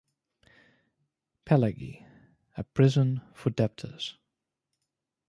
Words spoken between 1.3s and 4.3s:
Pelagie, a prison for debtors.